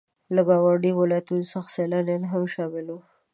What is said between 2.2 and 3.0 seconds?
هم شامل وو.